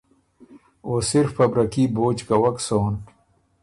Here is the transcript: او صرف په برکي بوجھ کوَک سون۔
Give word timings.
او 0.85 0.93
صرف 1.09 1.29
په 1.37 1.45
برکي 1.51 1.83
بوجھ 1.95 2.21
کوَک 2.27 2.57
سون۔ 2.65 2.93